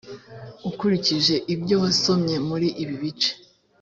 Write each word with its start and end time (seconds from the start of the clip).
ukurikije 0.69 1.35
ibyo 1.53 1.75
wasomye 1.83 2.35
muri 2.47 2.67
ibi 2.83 2.95
bice 3.01 3.31